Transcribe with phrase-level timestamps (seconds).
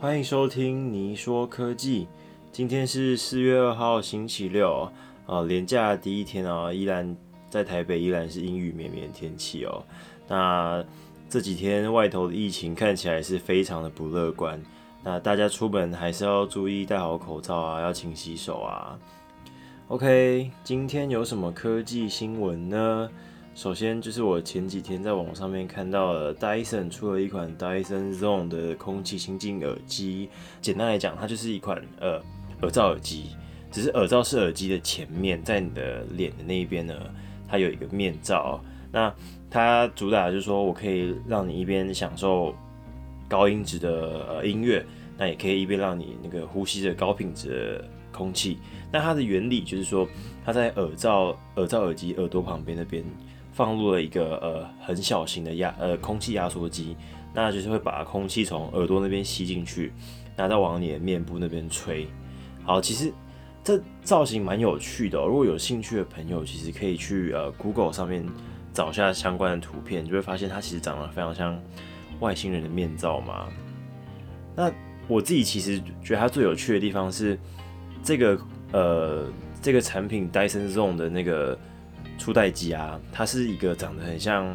[0.00, 2.06] 欢迎收听你说科技。
[2.52, 4.88] 今天是四月二号，星期六
[5.26, 7.16] 呃，连假第一天啊，依然
[7.50, 9.82] 在台北，依然是阴雨绵绵天气哦。
[10.28, 10.84] 那
[11.28, 14.62] 这几天外头的疫情看起来是非常的不乐观，
[15.02, 18.96] 那大家出门还是要注意戴好口罩啊，要勤洗手啊。
[19.88, 23.10] OK，今天有什么科技新闻呢？
[23.58, 30.28] 首先就是我前几天在网上面看到了 Dyson 出了一款 Dyson Zone 的空气清净耳机。
[30.60, 32.22] 简单来讲，它就是一款呃
[32.62, 33.30] 耳罩耳机，
[33.72, 36.94] 只是耳罩是耳机的前面，在你的脸的那一边呢，
[37.48, 38.60] 它有一个面罩。
[38.92, 39.12] 那
[39.50, 42.54] 它主打就是说我可以让你一边享受
[43.28, 48.58] 高音质的呃音乐，那也可以一边让你那个呼吸着高品质的空气。
[48.92, 50.06] 那它的原理就是说，
[50.44, 53.02] 它在耳罩耳罩耳机耳朵旁边那边。
[53.58, 56.96] 放入了一个呃很小型的压呃空气压缩机，
[57.34, 59.92] 那就是会把空气从耳朵那边吸进去，
[60.36, 62.06] 拿到往你的面部那边吹。
[62.62, 63.12] 好，其实
[63.64, 68.24] 这造型蛮有趣的，如果有兴趣的朋友，其实可以去呃 Google 上面
[68.72, 71.60] 找下相关的图片，就会发现它其实长得非常像
[72.20, 73.48] 外星人的面罩嘛。
[74.54, 74.70] 那
[75.08, 77.36] 我自己其实觉得它最有趣的地方是
[78.04, 78.38] 这个
[78.70, 79.26] 呃
[79.60, 81.58] 这个产品 Dyson Zone 的那个。
[82.28, 84.54] 初代机啊，它是一个长得很像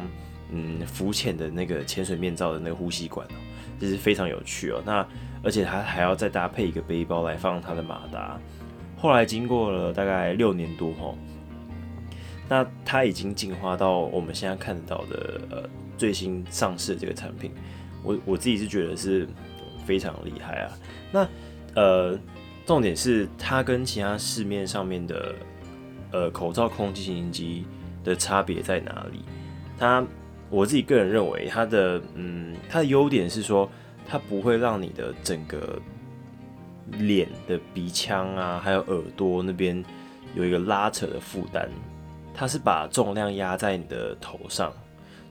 [0.52, 3.34] 嗯浮潜的那个潜水面罩的那个呼吸管哦，
[3.80, 4.80] 就是非常有趣哦。
[4.86, 5.04] 那
[5.42, 8.38] 而且它还要再搭配一个背包来放它的马达。
[8.96, 11.18] 后来经过了大概六年多吼，
[12.48, 17.50] 那它已经进化到我们现在看得到的呃最新上市的这个产品。
[18.04, 19.26] 我我自己是觉得是
[19.84, 20.70] 非常厉害啊。
[21.10, 21.28] 那
[21.74, 22.16] 呃
[22.64, 25.34] 重点是它跟其他市面上面的。
[26.14, 27.66] 呃，口罩空气清新机
[28.04, 29.24] 的差别在哪里？
[29.76, 30.06] 它，
[30.48, 33.68] 我自己个人认为，它的，嗯，它的优点是说，
[34.06, 35.76] 它不会让你的整个
[36.92, 39.84] 脸的鼻腔啊，还有耳朵那边
[40.36, 41.68] 有一个拉扯的负担。
[42.32, 44.72] 它是把重量压在你的头上，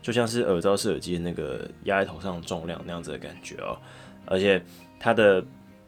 [0.02, 3.80] 就像是耳罩式耳机那个压在头上的重量那样子的感觉哦。
[4.26, 4.62] 而且
[5.00, 5.46] 它的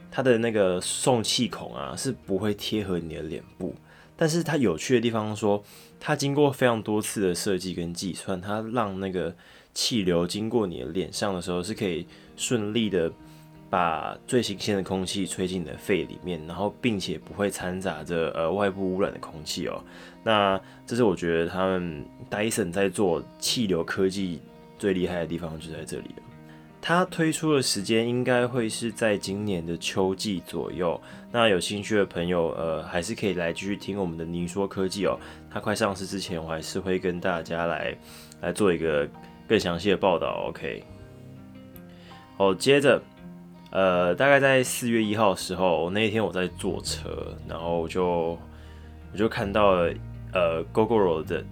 [0.10, 3.76] 它的那个送气孔啊，是不会贴合你的脸部。
[4.18, 5.64] 但是它有趣的地方说，
[6.00, 9.36] 它经过非常多次的设计跟计算，它让那个
[9.74, 13.12] 气流经过你的脸上的时候，是可以顺利的
[13.70, 19.84] 把最新鲜的空气吹进你的肺里面，然后并且不会掺杂着呃外部污染的空气哦。
[20.24, 24.40] 那这是我觉得他们 Dyson 在做气流科技
[24.80, 26.10] 最厉害的地方就在这里。
[26.88, 31.02] 它推出的时间应该会是在今年的秋季左右。
[31.32, 35.18] 那有兴趣的朋友，呃，还是可以来继续听我们的《您说科技》哦。
[35.50, 37.98] 它快上市之前，我还是会跟大家来
[38.40, 39.10] 来做一个
[39.48, 40.46] 更详细的报道。
[40.48, 40.84] OK。
[42.38, 43.02] 好，接着，
[43.72, 48.38] 呃，大概在四月一号的时候，那一天我在坐车，然后就
[49.12, 49.92] 我就看到了
[50.34, 51.44] 呃，GoGoRo 的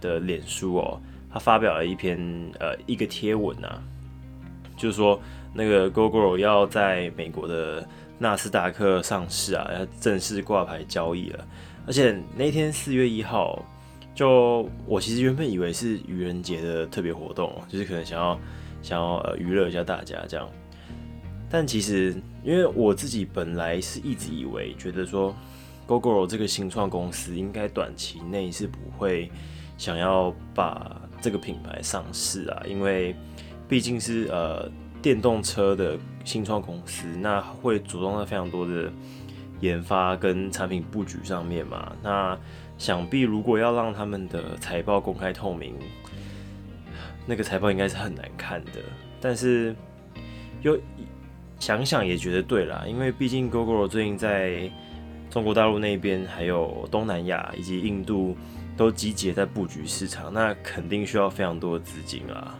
[0.00, 1.00] 的脸书哦，
[1.32, 2.18] 他发表了一篇
[2.58, 3.80] 呃一个贴文啊。
[4.80, 5.20] 就是说，
[5.52, 7.86] 那个 GoGo 要在美国的
[8.18, 11.46] 纳斯达克上市啊，要正式挂牌交易了。
[11.86, 13.62] 而且那天四月一号，
[14.14, 18.40] 就我其实原本以为是愚人节的特别活动，就是可能想要
[18.80, 20.48] 想要呃娱乐一下大家这样。
[21.50, 25.36] 但其实，因为我自己本来是一直以为，觉得说
[25.86, 29.30] GoGo 这个新创公司应该短期内是不会
[29.76, 33.14] 想要把这个品牌上市啊，因为。
[33.70, 34.68] 毕竟是呃
[35.00, 38.92] 电动车的新创公司，那会主动在非常多的
[39.60, 41.92] 研发跟产品布局上面嘛。
[42.02, 42.36] 那
[42.76, 45.72] 想必如果要让他们的财报公开透明，
[47.24, 48.72] 那个财报应该是很难看的。
[49.20, 49.74] 但是
[50.62, 50.76] 又
[51.60, 54.68] 想想也觉得对啦，因为毕竟 GoGo 最近在
[55.30, 58.36] 中国大陆那边，还有东南亚以及印度
[58.76, 62.58] 都集结在布局市场，那肯定需要非常多的资金啊。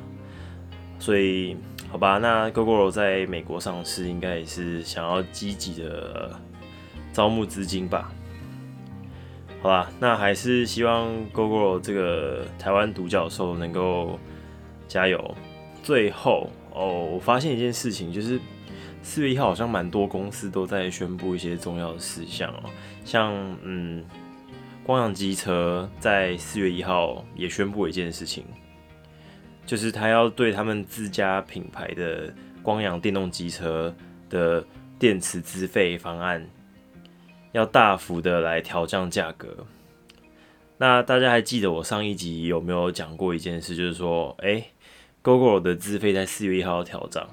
[1.00, 1.56] 所以，
[1.90, 6.38] 好吧，那 GoGo 在美国上市，应该也是想要积极的
[7.12, 8.12] 招募资金吧？
[9.62, 14.18] 好吧，那还是希望 GoGo 这个台湾独角兽能够
[14.86, 15.34] 加油。
[15.82, 18.38] 最后哦，我发现一件事情，就是
[19.02, 22.70] 四月一号好像蛮多公司都在宣布一些重要的事项哦，
[23.04, 24.04] 像嗯，
[24.84, 28.44] 光阳机车在四月一号也宣布一件事情。
[29.70, 33.94] 就是他要对他们自家品牌的光阳电动机车
[34.28, 34.64] 的
[34.98, 36.44] 电池资费方案，
[37.52, 39.64] 要大幅的来调降价格。
[40.76, 43.76] 那大家还记得我上一集有没有讲过一件事？
[43.76, 44.60] 就是说，哎
[45.22, 47.28] ，GoGo 的资费在四月一号要调涨，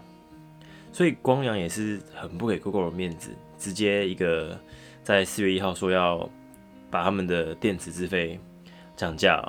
[0.94, 4.56] 所以光阳也是很不给 Google 面子，直接一个
[5.02, 6.30] 在四月一号说要
[6.92, 8.40] 把他们的电池资费
[8.96, 9.44] 涨价。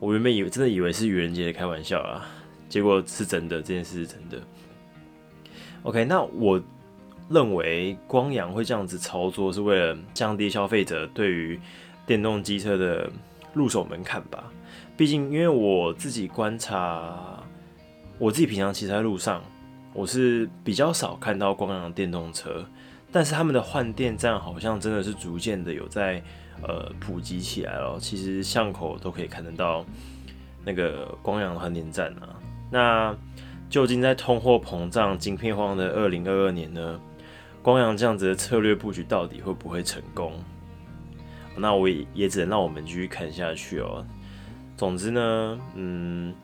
[0.00, 2.26] 我原本以为真的以为是愚人节的开玩笑啊，
[2.70, 4.40] 结果是真的，这件事是真的。
[5.82, 6.60] OK，那我
[7.28, 11.60] 认为光阳会这样子操作，是为了降低消费者对于
[12.06, 13.10] 电动机车的
[13.52, 14.50] 入手门槛吧。
[14.96, 17.42] 毕竟，因为我自己观察，
[18.18, 19.42] 我自己平常骑在路上，
[19.92, 22.64] 我是比较少看到光阳电动车，
[23.12, 26.22] 但是他们的换电站好像真的是逐渐的有在
[26.62, 27.98] 呃普及起来了。
[28.00, 29.84] 其实巷口都可以看得到
[30.64, 32.36] 那个光阳换电站啊。
[32.70, 33.16] 那
[33.68, 37.00] 究竟在通货膨胀、晶片荒的二零二二年呢？
[37.62, 40.32] 光阳这样子的策略布局到底会不会成功？
[41.56, 44.02] 那我也也只能让我们继续看下去哦。
[44.78, 46.34] 总之呢，嗯，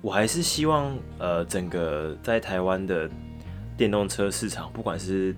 [0.00, 3.10] 我还是希望呃，整个在台湾的
[3.76, 5.36] 电动车市场，不管是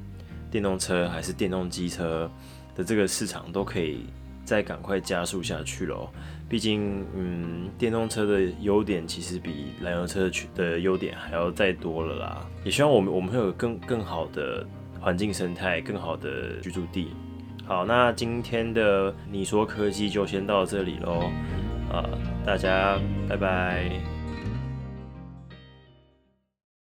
[0.54, 2.30] 电动车还是电动机车
[2.76, 4.06] 的这个市场，都可以
[4.44, 6.08] 再赶快加速下去喽。
[6.48, 12.46] 毕竟，嗯，电动车的优点其实比燃油车的优点还要再多了啦。
[12.62, 14.64] 也希望我们我们会有更更好的
[15.00, 17.08] 环境生态，更好的居住地。
[17.66, 21.32] 好，那今天的你说科技就先到这里喽，
[21.90, 22.08] 啊，
[22.46, 22.96] 大家
[23.28, 24.13] 拜拜。